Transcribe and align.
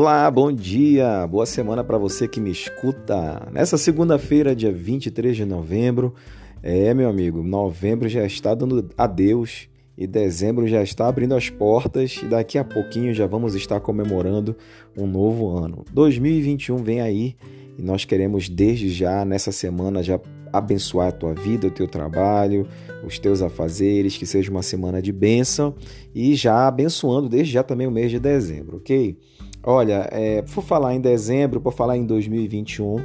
Olá, 0.00 0.30
bom 0.30 0.52
dia, 0.52 1.26
boa 1.26 1.44
semana 1.44 1.82
para 1.82 1.98
você 1.98 2.28
que 2.28 2.40
me 2.40 2.52
escuta. 2.52 3.48
Nessa 3.50 3.76
segunda-feira, 3.76 4.54
dia 4.54 4.70
23 4.70 5.36
de 5.36 5.44
novembro, 5.44 6.14
é 6.62 6.94
meu 6.94 7.08
amigo, 7.08 7.42
novembro 7.42 8.08
já 8.08 8.24
está 8.24 8.54
dando 8.54 8.88
adeus 8.96 9.68
e 9.96 10.06
dezembro 10.06 10.68
já 10.68 10.84
está 10.84 11.08
abrindo 11.08 11.34
as 11.34 11.50
portas 11.50 12.20
e 12.22 12.26
daqui 12.26 12.58
a 12.58 12.62
pouquinho 12.62 13.12
já 13.12 13.26
vamos 13.26 13.56
estar 13.56 13.80
comemorando 13.80 14.54
um 14.96 15.04
novo 15.04 15.58
ano. 15.58 15.84
2021 15.92 16.76
vem 16.76 17.00
aí 17.00 17.34
e 17.76 17.82
nós 17.82 18.04
queremos 18.04 18.48
desde 18.48 18.90
já 18.90 19.24
nessa 19.24 19.50
semana 19.50 20.00
já 20.00 20.20
abençoar 20.52 21.08
a 21.08 21.12
tua 21.12 21.34
vida, 21.34 21.66
o 21.66 21.72
teu 21.72 21.88
trabalho, 21.88 22.68
os 23.04 23.18
teus 23.18 23.42
afazeres, 23.42 24.16
que 24.16 24.26
seja 24.26 24.48
uma 24.48 24.62
semana 24.62 25.02
de 25.02 25.10
bênção 25.10 25.74
e 26.14 26.36
já 26.36 26.68
abençoando 26.68 27.28
desde 27.28 27.52
já 27.52 27.64
também 27.64 27.88
o 27.88 27.90
mês 27.90 28.12
de 28.12 28.20
dezembro, 28.20 28.76
ok? 28.76 29.18
Olha, 29.70 30.08
é, 30.10 30.40
por 30.40 30.64
falar 30.64 30.94
em 30.94 31.00
dezembro, 31.00 31.60
por 31.60 31.74
falar 31.74 31.94
em 31.94 32.06
2021, 32.06 32.96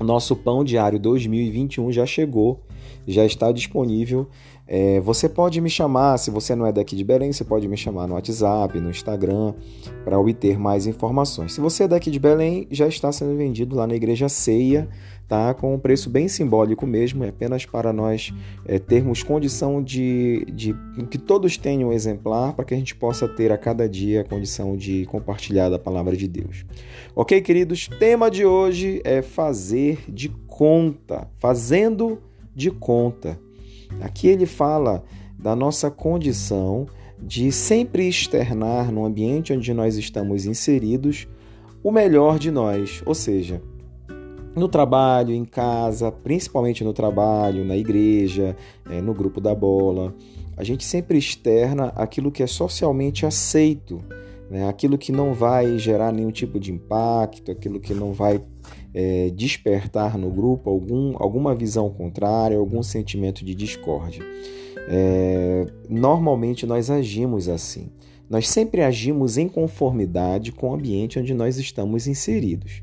o 0.00 0.02
nosso 0.02 0.34
pão 0.34 0.64
diário 0.64 0.98
2021 0.98 1.92
já 1.92 2.04
chegou, 2.04 2.58
já 3.06 3.24
está 3.24 3.52
disponível. 3.52 4.28
É, 4.66 5.00
você 5.00 5.28
pode 5.28 5.60
me 5.60 5.70
chamar, 5.70 6.18
se 6.18 6.30
você 6.30 6.54
não 6.54 6.66
é 6.66 6.72
daqui 6.72 6.94
de 6.94 7.02
Belém, 7.02 7.32
você 7.32 7.42
pode 7.42 7.66
me 7.66 7.76
chamar 7.76 8.06
no 8.06 8.14
WhatsApp, 8.14 8.78
no 8.78 8.90
Instagram, 8.90 9.54
para 10.04 10.18
obter 10.18 10.58
mais 10.58 10.86
informações. 10.86 11.54
Se 11.54 11.60
você 11.60 11.84
é 11.84 11.88
daqui 11.88 12.10
de 12.10 12.18
Belém, 12.18 12.66
já 12.70 12.86
está 12.86 13.10
sendo 13.10 13.34
vendido 13.36 13.74
lá 13.74 13.86
na 13.86 13.94
Igreja 13.94 14.28
Ceia 14.28 14.88
tá? 15.28 15.52
com 15.52 15.74
um 15.74 15.78
preço 15.78 16.08
bem 16.08 16.26
simbólico 16.26 16.86
mesmo, 16.86 17.22
é 17.22 17.28
apenas 17.28 17.66
para 17.66 17.92
nós 17.92 18.32
é, 18.64 18.78
termos 18.78 19.22
condição 19.22 19.82
de, 19.82 20.44
de 20.52 20.74
que 21.10 21.18
todos 21.18 21.56
tenham 21.56 21.90
um 21.90 21.92
exemplar, 21.92 22.54
para 22.54 22.64
que 22.64 22.74
a 22.74 22.76
gente 22.76 22.94
possa 22.96 23.28
ter 23.28 23.52
a 23.52 23.58
cada 23.58 23.88
dia 23.88 24.22
a 24.22 24.24
condição 24.24 24.76
de 24.76 25.04
compartilhar 25.06 25.72
a 25.72 25.78
palavra 25.78 26.16
de 26.16 26.26
Deus. 26.26 26.64
Ok, 27.14 27.40
queridos? 27.42 27.88
Tema 27.98 28.30
de 28.30 28.46
hoje 28.46 29.02
é 29.04 29.20
fazer 29.20 29.98
de 30.08 30.30
conta, 30.46 31.28
fazendo 31.36 32.18
de 32.58 32.72
conta. 32.72 33.38
Aqui 34.00 34.26
ele 34.26 34.44
fala 34.44 35.04
da 35.38 35.54
nossa 35.54 35.92
condição 35.92 36.86
de 37.22 37.52
sempre 37.52 38.08
externar 38.08 38.90
no 38.90 39.04
ambiente 39.04 39.52
onde 39.52 39.72
nós 39.72 39.96
estamos 39.96 40.44
inseridos 40.44 41.28
o 41.84 41.92
melhor 41.92 42.36
de 42.36 42.50
nós, 42.50 43.00
ou 43.06 43.14
seja, 43.14 43.62
no 44.56 44.66
trabalho, 44.66 45.32
em 45.32 45.44
casa, 45.44 46.10
principalmente 46.10 46.82
no 46.82 46.92
trabalho, 46.92 47.64
na 47.64 47.76
igreja, 47.76 48.56
é, 48.90 49.00
no 49.00 49.14
grupo 49.14 49.40
da 49.40 49.54
bola. 49.54 50.12
A 50.56 50.64
gente 50.64 50.84
sempre 50.84 51.16
externa 51.16 51.92
aquilo 51.94 52.32
que 52.32 52.42
é 52.42 52.46
socialmente 52.48 53.24
aceito, 53.24 54.00
né? 54.50 54.68
aquilo 54.68 54.98
que 54.98 55.12
não 55.12 55.32
vai 55.32 55.78
gerar 55.78 56.10
nenhum 56.10 56.32
tipo 56.32 56.58
de 56.58 56.72
impacto, 56.72 57.52
aquilo 57.52 57.78
que 57.78 57.94
não 57.94 58.12
vai 58.12 58.40
é, 59.00 59.30
despertar 59.30 60.18
no 60.18 60.28
grupo 60.28 60.68
algum, 60.68 61.14
alguma 61.22 61.54
visão 61.54 61.88
contrária, 61.88 62.58
algum 62.58 62.82
sentimento 62.82 63.44
de 63.44 63.54
discórdia. 63.54 64.24
É, 64.88 65.66
normalmente 65.88 66.66
nós 66.66 66.90
agimos 66.90 67.48
assim. 67.48 67.90
Nós 68.28 68.48
sempre 68.48 68.82
agimos 68.82 69.38
em 69.38 69.48
conformidade 69.48 70.50
com 70.50 70.70
o 70.70 70.74
ambiente 70.74 71.16
onde 71.16 71.32
nós 71.32 71.58
estamos 71.58 72.08
inseridos. 72.08 72.82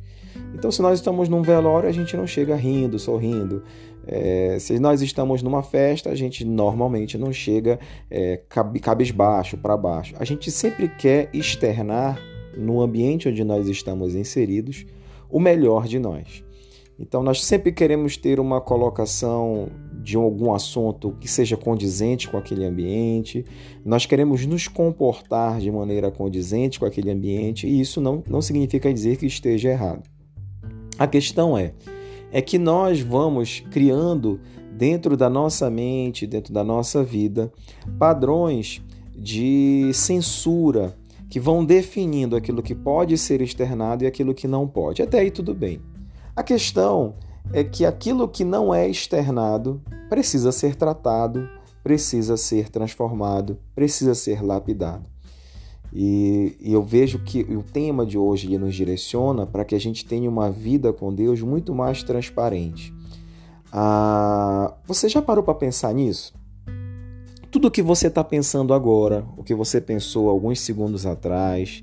Então, 0.54 0.72
se 0.72 0.82
nós 0.82 1.00
estamos 1.00 1.28
num 1.28 1.42
velório, 1.42 1.90
a 1.90 1.92
gente 1.92 2.16
não 2.16 2.26
chega 2.26 2.56
rindo, 2.56 2.98
sorrindo. 2.98 3.62
É, 4.08 4.56
se 4.58 4.80
nós 4.80 5.02
estamos 5.02 5.44
numa 5.44 5.62
festa, 5.64 6.12
a 6.12 6.16
gente 6.16 6.46
normalmente 6.46 7.18
não 7.18 7.34
chega 7.34 7.78
é, 8.10 8.40
cabisbaixo, 8.82 9.58
para 9.58 9.76
baixo. 9.76 10.16
A 10.18 10.24
gente 10.24 10.50
sempre 10.50 10.88
quer 10.88 11.30
externar 11.34 12.18
no 12.58 12.82
ambiente 12.82 13.28
onde 13.28 13.44
nós 13.44 13.68
estamos 13.68 14.16
inseridos 14.16 14.86
o 15.30 15.40
melhor 15.40 15.88
de 15.88 16.00
nós. 16.00 16.44
Então, 16.98 17.22
nós 17.22 17.44
sempre 17.44 17.74
queremos 17.74 18.16
ter 18.16 18.40
uma 18.40 18.62
colocação 18.62 19.68
de 20.02 20.16
algum 20.16 20.54
assunto 20.54 21.16
que 21.20 21.28
seja 21.28 21.58
condizente 21.58 22.30
com 22.30 22.38
aquele 22.38 22.64
ambiente, 22.64 23.44
nós 23.84 24.06
queremos 24.06 24.46
nos 24.46 24.68
comportar 24.68 25.60
de 25.60 25.70
maneira 25.70 26.10
condizente 26.10 26.80
com 26.80 26.86
aquele 26.86 27.12
ambiente, 27.12 27.68
e 27.68 27.82
isso 27.82 28.00
não, 28.00 28.24
não 28.30 28.42
significa 28.42 28.94
dizer 28.94 29.18
que 29.18 29.26
esteja 29.26 29.70
errado. 29.70 30.04
A 30.98 31.08
questão 31.08 31.58
é, 31.58 31.74
é 32.32 32.42
que 32.42 32.58
nós 32.58 33.02
vamos 33.02 33.62
criando 33.72 34.40
dentro 34.78 35.18
da 35.18 35.30
nossa 35.30 35.70
mente, 35.70 36.28
dentro 36.28 36.54
da 36.54 36.64
nossa 36.64 37.04
vida, 37.04 37.52
padrões 37.98 38.82
de 39.18 39.90
censura 39.94 40.96
que 41.36 41.40
vão 41.42 41.66
definindo 41.66 42.34
aquilo 42.38 42.64
que 42.64 42.74
pode 42.74 43.18
ser 43.18 43.42
externado 43.42 44.06
e 44.06 44.08
aquilo 44.08 44.34
que 44.34 44.48
não 44.48 44.66
pode. 44.66 45.02
Até 45.02 45.20
aí 45.20 45.30
tudo 45.30 45.54
bem. 45.54 45.82
A 46.34 46.42
questão 46.42 47.16
é 47.52 47.62
que 47.62 47.86
aquilo 47.86 48.26
que 48.26 48.46
não 48.46 48.74
é 48.74 48.88
externado 48.88 49.82
precisa 50.08 50.54
ser 50.54 50.76
tratado, 50.76 51.46
precisa 51.84 52.38
ser 52.38 52.70
transformado, 52.70 53.58
precisa 53.76 54.16
ser 54.16 54.42
lapidado. 54.42 55.04
E, 55.92 56.56
e, 56.58 56.72
eu 56.72 56.82
vejo 56.82 57.20
que 57.20 57.42
o 57.42 57.62
tema 57.62 58.06
de 58.06 58.18
hoje 58.18 58.58
nos 58.58 58.74
direciona 58.74 59.46
para 59.46 59.66
que 59.66 59.76
a 59.76 59.80
gente 59.80 60.06
tenha 60.06 60.30
uma 60.30 60.50
vida 60.50 60.94
com 60.94 61.14
Deus 61.14 61.42
muito 61.42 61.76
mais 61.76 62.02
transparente. 62.02 62.94
Ah, 63.74 64.74
você 64.88 65.10
já 65.10 65.22
parou 65.22 65.44
para 65.44 65.54
pensar 65.54 65.94
nisso? 65.94 66.34
Tudo 67.56 67.70
o 67.70 67.72
que 67.72 67.82
você 67.82 68.08
está 68.08 68.22
pensando 68.22 68.74
agora, 68.74 69.26
o 69.38 69.42
que 69.42 69.56
você 69.56 69.80
pensou 69.80 70.28
alguns 70.28 70.60
segundos 70.60 71.06
atrás, 71.06 71.82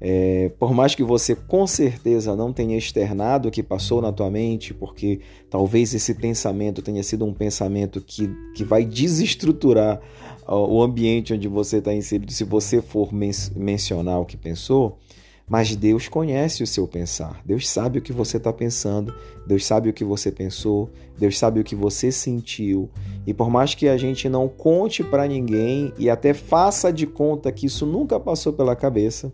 é, 0.00 0.50
por 0.58 0.74
mais 0.74 0.96
que 0.96 1.04
você 1.04 1.32
com 1.36 1.64
certeza 1.64 2.34
não 2.34 2.52
tenha 2.52 2.76
externado 2.76 3.46
o 3.46 3.52
que 3.52 3.62
passou 3.62 4.02
na 4.02 4.10
tua 4.10 4.28
mente, 4.28 4.74
porque 4.74 5.20
talvez 5.48 5.94
esse 5.94 6.12
pensamento 6.12 6.82
tenha 6.82 7.04
sido 7.04 7.24
um 7.24 7.32
pensamento 7.32 8.00
que, 8.00 8.28
que 8.56 8.64
vai 8.64 8.84
desestruturar 8.84 10.00
o 10.44 10.82
ambiente 10.82 11.32
onde 11.32 11.46
você 11.46 11.76
está 11.76 11.94
inserido, 11.94 12.32
se 12.32 12.42
você 12.42 12.82
for 12.82 13.14
men 13.14 13.30
mencionar 13.54 14.18
o 14.18 14.26
que 14.26 14.36
pensou, 14.36 14.98
mas 15.48 15.76
Deus 15.76 16.08
conhece 16.08 16.62
o 16.62 16.66
seu 16.66 16.88
pensar. 16.88 17.40
Deus 17.44 17.68
sabe 17.68 17.98
o 17.98 18.02
que 18.02 18.12
você 18.12 18.36
está 18.36 18.52
pensando, 18.52 19.14
Deus 19.46 19.64
sabe 19.64 19.88
o 19.88 19.92
que 19.92 20.04
você 20.04 20.32
pensou, 20.32 20.90
Deus 21.16 21.38
sabe 21.38 21.60
o 21.60 21.64
que 21.64 21.76
você 21.76 22.10
sentiu. 22.10 22.90
E 23.26 23.32
por 23.32 23.48
mais 23.48 23.74
que 23.74 23.88
a 23.88 23.96
gente 23.96 24.28
não 24.28 24.48
conte 24.48 25.04
para 25.04 25.26
ninguém 25.26 25.92
e 25.98 26.10
até 26.10 26.34
faça 26.34 26.92
de 26.92 27.06
conta 27.06 27.52
que 27.52 27.66
isso 27.66 27.86
nunca 27.86 28.18
passou 28.18 28.52
pela 28.52 28.74
cabeça, 28.74 29.32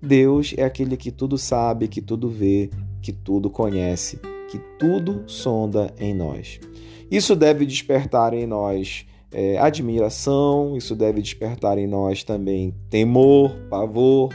Deus 0.00 0.52
é 0.56 0.64
aquele 0.64 0.96
que 0.96 1.12
tudo 1.12 1.38
sabe, 1.38 1.86
que 1.86 2.00
tudo 2.00 2.28
vê, 2.28 2.68
que 3.00 3.12
tudo 3.12 3.48
conhece, 3.48 4.18
que 4.50 4.58
tudo 4.78 5.22
sonda 5.28 5.94
em 5.96 6.12
nós. 6.12 6.58
Isso 7.08 7.36
deve 7.36 7.64
despertar 7.64 8.34
em 8.34 8.46
nós 8.46 9.06
é, 9.30 9.58
admiração, 9.58 10.76
isso 10.76 10.96
deve 10.96 11.22
despertar 11.22 11.78
em 11.78 11.86
nós 11.86 12.24
também 12.24 12.74
temor, 12.90 13.54
pavor, 13.70 14.30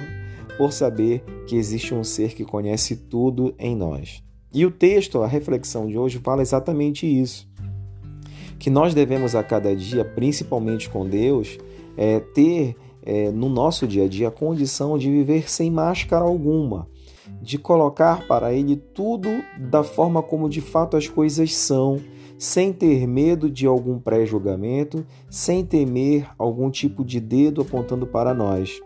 por 0.58 0.74
saber 0.74 1.24
que 1.46 1.56
existe 1.56 1.94
um 1.94 2.04
ser 2.04 2.34
que 2.34 2.44
conhece 2.44 2.96
tudo 2.96 3.54
em 3.60 3.76
nós. 3.76 4.24
E 4.54 4.66
o 4.66 4.72
texto, 4.72 5.22
a 5.22 5.28
reflexão 5.28 5.88
de 5.88 5.98
hoje, 5.98 6.20
fala 6.20 6.42
exatamente 6.42 7.06
isso. 7.06 7.48
Que 8.58 8.70
nós 8.70 8.94
devemos 8.94 9.36
a 9.36 9.44
cada 9.44 9.76
dia, 9.76 10.04
principalmente 10.04 10.90
com 10.90 11.08
Deus, 11.08 11.58
é, 11.96 12.20
ter 12.20 12.76
é, 13.04 13.32
no 13.32 13.48
nosso 13.50 13.88
dia 13.88 14.06
a 14.06 14.08
dia 14.08 14.28
a 14.28 14.32
condição 14.32 14.98
de 14.98 15.10
viver 15.10 15.50
sem 15.50 15.72
máscara 15.72 16.26
alguma, 16.26 16.90
de 17.42 17.58
colocar 17.58 18.28
para 18.28 18.54
Ele 18.54 18.76
tudo 18.76 19.30
da 19.58 19.84
forma 19.84 20.22
como 20.22 20.50
de 20.50 20.60
fato 20.60 20.98
as 20.98 21.08
coisas 21.08 21.56
são, 21.56 22.02
sem 22.38 22.74
ter 22.74 23.08
medo 23.08 23.50
de 23.50 23.66
algum 23.66 23.98
pré-julgamento, 23.98 25.06
sem 25.30 25.66
temer 25.66 26.30
algum 26.38 26.70
tipo 26.70 27.04
de 27.04 27.20
dedo 27.20 27.62
apontando 27.62 28.06
para 28.06 28.34
nós. 28.34 28.80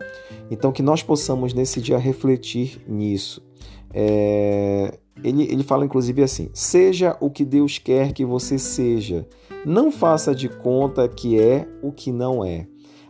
Então, 0.52 0.70
que 0.70 0.82
nós 0.82 1.02
possamos 1.02 1.54
nesse 1.54 1.80
dia 1.80 1.96
refletir 1.96 2.78
nisso. 2.86 3.42
É... 3.90 4.98
Ele, 5.24 5.44
ele 5.44 5.62
fala 5.62 5.86
inclusive 5.86 6.22
assim: 6.22 6.50
seja 6.52 7.16
o 7.20 7.30
que 7.30 7.42
Deus 7.42 7.78
quer 7.78 8.12
que 8.12 8.22
você 8.22 8.58
seja, 8.58 9.26
não 9.64 9.90
faça 9.90 10.34
de 10.34 10.50
conta 10.50 11.08
que 11.08 11.40
é 11.40 11.66
o 11.82 11.90
que 11.90 12.12
não 12.12 12.44
é. 12.44 12.66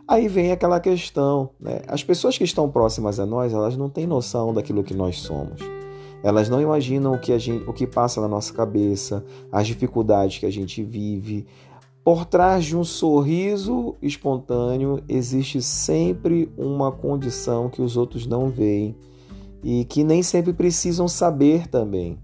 Aí 0.06 0.28
vem 0.28 0.52
aquela 0.52 0.78
questão, 0.78 1.50
né? 1.58 1.80
As 1.88 2.04
pessoas 2.04 2.38
que 2.38 2.44
estão 2.44 2.70
próximas 2.70 3.18
a 3.18 3.26
nós, 3.26 3.52
elas 3.52 3.76
não 3.76 3.90
têm 3.90 4.06
noção 4.06 4.54
daquilo 4.54 4.84
que 4.84 4.94
nós 4.94 5.18
somos. 5.18 5.60
Elas 6.22 6.48
não 6.48 6.60
imaginam 6.60 7.14
o 7.14 7.18
que, 7.18 7.32
a 7.32 7.38
gente, 7.38 7.68
o 7.68 7.72
que 7.72 7.88
passa 7.88 8.20
na 8.20 8.28
nossa 8.28 8.52
cabeça, 8.52 9.24
as 9.50 9.66
dificuldades 9.66 10.38
que 10.38 10.46
a 10.46 10.52
gente 10.52 10.80
vive. 10.80 11.44
Por 12.04 12.24
trás 12.24 12.64
de 12.64 12.76
um 12.76 12.82
sorriso 12.82 13.94
espontâneo 14.02 15.00
existe 15.08 15.62
sempre 15.62 16.52
uma 16.56 16.90
condição 16.90 17.68
que 17.68 17.80
os 17.80 17.96
outros 17.96 18.26
não 18.26 18.48
veem 18.48 18.96
e 19.62 19.84
que 19.84 20.02
nem 20.02 20.20
sempre 20.20 20.52
precisam 20.52 21.06
saber 21.06 21.68
também. 21.68 22.18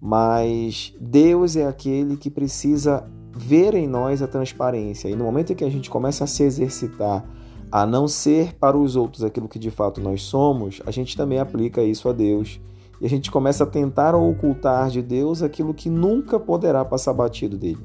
Mas 0.00 0.92
Deus 1.00 1.54
é 1.54 1.64
aquele 1.64 2.16
que 2.16 2.28
precisa 2.28 3.08
ver 3.30 3.74
em 3.74 3.86
nós 3.86 4.20
a 4.20 4.26
transparência. 4.26 5.08
E 5.08 5.14
no 5.14 5.24
momento 5.24 5.52
em 5.52 5.56
que 5.56 5.64
a 5.64 5.70
gente 5.70 5.88
começa 5.88 6.24
a 6.24 6.26
se 6.26 6.42
exercitar 6.42 7.24
a 7.70 7.86
não 7.86 8.06
ser 8.06 8.54
para 8.54 8.76
os 8.76 8.96
outros 8.96 9.24
aquilo 9.24 9.48
que 9.48 9.58
de 9.58 9.70
fato 9.70 10.00
nós 10.00 10.22
somos, 10.22 10.82
a 10.86 10.90
gente 10.90 11.16
também 11.16 11.38
aplica 11.38 11.82
isso 11.82 12.08
a 12.08 12.12
Deus. 12.12 12.60
E 13.00 13.06
a 13.06 13.08
gente 13.08 13.30
começa 13.30 13.64
a 13.64 13.66
tentar 13.66 14.14
ocultar 14.14 14.90
de 14.90 15.02
Deus 15.02 15.42
aquilo 15.42 15.72
que 15.72 15.88
nunca 15.88 16.38
poderá 16.38 16.84
passar 16.84 17.12
batido 17.12 17.56
dele, 17.56 17.84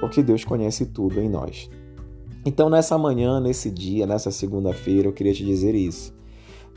porque 0.00 0.22
Deus 0.22 0.44
conhece 0.44 0.86
tudo 0.86 1.20
em 1.20 1.28
nós. 1.28 1.70
Então, 2.44 2.70
nessa 2.70 2.96
manhã, 2.96 3.40
nesse 3.40 3.70
dia, 3.70 4.06
nessa 4.06 4.30
segunda-feira, 4.30 5.08
eu 5.08 5.12
queria 5.12 5.34
te 5.34 5.44
dizer 5.44 5.74
isso. 5.74 6.16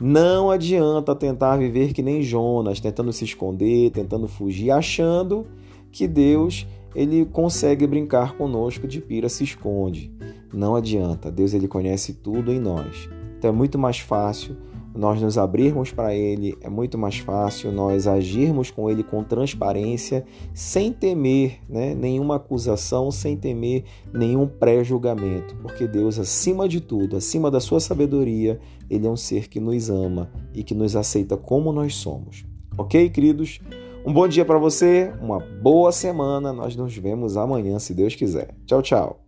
Não 0.00 0.50
adianta 0.50 1.14
tentar 1.14 1.56
viver 1.56 1.92
que 1.92 2.02
nem 2.02 2.22
Jonas, 2.22 2.80
tentando 2.80 3.12
se 3.12 3.24
esconder, 3.24 3.90
tentando 3.90 4.26
fugir, 4.26 4.70
achando 4.70 5.46
que 5.90 6.08
Deus 6.08 6.66
ele 6.94 7.24
consegue 7.24 7.86
brincar 7.86 8.36
conosco 8.36 8.86
de 8.86 9.00
pira 9.00 9.28
se 9.28 9.44
esconde. 9.44 10.12
Não 10.52 10.74
adianta, 10.74 11.30
Deus 11.30 11.54
ele 11.54 11.68
conhece 11.68 12.14
tudo 12.14 12.52
em 12.52 12.58
nós. 12.58 13.08
Então 13.38 13.50
é 13.50 13.52
muito 13.52 13.78
mais 13.78 13.98
fácil 13.98 14.56
nós 14.94 15.20
nos 15.20 15.38
abrirmos 15.38 15.90
para 15.90 16.14
Ele, 16.14 16.56
é 16.60 16.68
muito 16.68 16.98
mais 16.98 17.18
fácil 17.18 17.72
nós 17.72 18.06
agirmos 18.06 18.70
com 18.70 18.90
Ele 18.90 19.02
com 19.02 19.24
transparência, 19.24 20.24
sem 20.54 20.92
temer 20.92 21.58
né, 21.68 21.94
nenhuma 21.94 22.36
acusação, 22.36 23.10
sem 23.10 23.36
temer 23.36 23.84
nenhum 24.12 24.46
pré-julgamento, 24.46 25.56
porque 25.56 25.86
Deus, 25.86 26.18
acima 26.18 26.68
de 26.68 26.80
tudo, 26.80 27.16
acima 27.16 27.50
da 27.50 27.60
sua 27.60 27.80
sabedoria, 27.80 28.60
Ele 28.90 29.06
é 29.06 29.10
um 29.10 29.16
ser 29.16 29.48
que 29.48 29.60
nos 29.60 29.88
ama 29.88 30.30
e 30.54 30.62
que 30.62 30.74
nos 30.74 30.94
aceita 30.96 31.36
como 31.36 31.72
nós 31.72 31.94
somos. 31.94 32.44
Ok, 32.76 33.10
queridos? 33.10 33.60
Um 34.04 34.12
bom 34.12 34.26
dia 34.26 34.44
para 34.44 34.58
você, 34.58 35.12
uma 35.20 35.38
boa 35.38 35.92
semana. 35.92 36.52
Nós 36.52 36.74
nos 36.74 36.96
vemos 36.96 37.36
amanhã, 37.36 37.78
se 37.78 37.94
Deus 37.94 38.16
quiser. 38.16 38.54
Tchau, 38.66 38.82
tchau. 38.82 39.21